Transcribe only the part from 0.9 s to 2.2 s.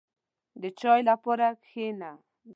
لپاره کښېنه.